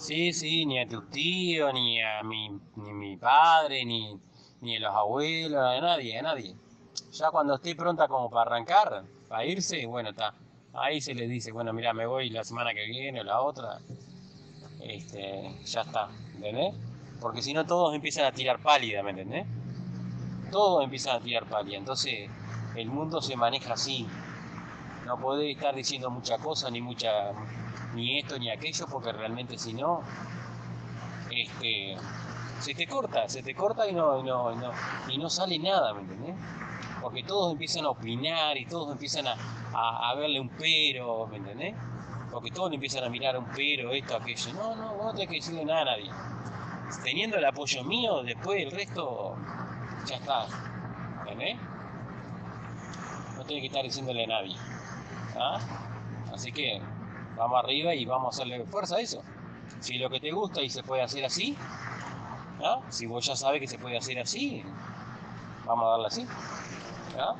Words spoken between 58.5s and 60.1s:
fuerza a eso. Si lo